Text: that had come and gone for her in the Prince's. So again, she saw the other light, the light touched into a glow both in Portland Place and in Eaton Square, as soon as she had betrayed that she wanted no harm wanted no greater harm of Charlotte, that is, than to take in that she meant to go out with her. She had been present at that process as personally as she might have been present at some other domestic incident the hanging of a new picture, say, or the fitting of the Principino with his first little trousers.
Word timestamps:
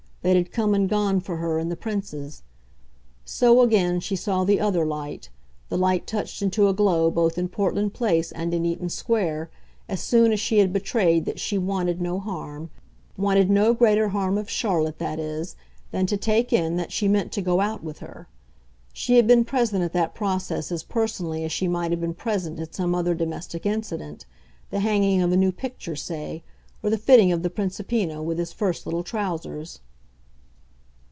that 0.23 0.35
had 0.35 0.51
come 0.51 0.75
and 0.75 0.87
gone 0.87 1.19
for 1.19 1.37
her 1.37 1.57
in 1.57 1.69
the 1.69 1.75
Prince's. 1.75 2.43
So 3.25 3.61
again, 3.63 3.99
she 3.99 4.15
saw 4.15 4.43
the 4.43 4.59
other 4.59 4.85
light, 4.85 5.29
the 5.67 5.79
light 5.79 6.05
touched 6.05 6.43
into 6.43 6.67
a 6.67 6.75
glow 6.75 7.09
both 7.09 7.39
in 7.39 7.47
Portland 7.47 7.95
Place 7.95 8.31
and 8.31 8.53
in 8.53 8.63
Eaton 8.63 8.89
Square, 8.89 9.49
as 9.89 9.99
soon 9.99 10.31
as 10.31 10.39
she 10.39 10.59
had 10.59 10.71
betrayed 10.71 11.25
that 11.25 11.39
she 11.39 11.57
wanted 11.57 11.99
no 11.99 12.19
harm 12.19 12.69
wanted 13.17 13.49
no 13.49 13.73
greater 13.73 14.09
harm 14.09 14.37
of 14.37 14.47
Charlotte, 14.47 14.99
that 14.99 15.17
is, 15.17 15.55
than 15.89 16.05
to 16.05 16.17
take 16.17 16.53
in 16.53 16.75
that 16.75 16.91
she 16.91 17.07
meant 17.07 17.31
to 17.31 17.41
go 17.41 17.59
out 17.59 17.83
with 17.83 17.97
her. 17.97 18.27
She 18.93 19.15
had 19.15 19.25
been 19.25 19.43
present 19.43 19.83
at 19.83 19.91
that 19.93 20.13
process 20.13 20.71
as 20.71 20.83
personally 20.83 21.43
as 21.43 21.51
she 21.51 21.67
might 21.67 21.89
have 21.89 22.01
been 22.01 22.13
present 22.13 22.59
at 22.59 22.75
some 22.75 22.93
other 22.93 23.15
domestic 23.15 23.65
incident 23.65 24.27
the 24.69 24.81
hanging 24.81 25.23
of 25.23 25.31
a 25.31 25.35
new 25.35 25.51
picture, 25.51 25.95
say, 25.95 26.43
or 26.83 26.91
the 26.91 26.97
fitting 26.99 27.31
of 27.31 27.41
the 27.41 27.49
Principino 27.49 28.21
with 28.23 28.37
his 28.37 28.53
first 28.53 28.85
little 28.85 29.01
trousers. 29.03 29.79